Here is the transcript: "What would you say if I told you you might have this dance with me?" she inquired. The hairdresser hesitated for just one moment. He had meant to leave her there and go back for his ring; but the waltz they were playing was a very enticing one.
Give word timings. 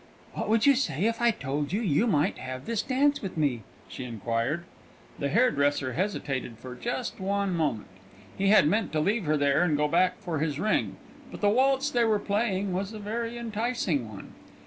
"What 0.33 0.49
would 0.49 0.65
you 0.65 0.73
say 0.73 1.03
if 1.05 1.21
I 1.21 1.29
told 1.29 1.71
you 1.71 1.79
you 1.79 2.07
might 2.07 2.39
have 2.39 2.65
this 2.65 2.81
dance 2.81 3.21
with 3.21 3.37
me?" 3.37 3.61
she 3.87 4.03
inquired. 4.03 4.63
The 5.19 5.29
hairdresser 5.29 5.93
hesitated 5.93 6.57
for 6.57 6.73
just 6.73 7.19
one 7.19 7.53
moment. 7.55 7.85
He 8.35 8.47
had 8.47 8.67
meant 8.67 8.91
to 8.93 8.99
leave 8.99 9.25
her 9.25 9.37
there 9.37 9.61
and 9.61 9.77
go 9.77 9.87
back 9.87 10.17
for 10.19 10.39
his 10.39 10.59
ring; 10.59 10.95
but 11.29 11.41
the 11.41 11.49
waltz 11.49 11.91
they 11.91 12.03
were 12.05 12.17
playing 12.17 12.73
was 12.73 12.93
a 12.93 12.97
very 12.97 13.37
enticing 13.37 14.09
one. 14.09 14.33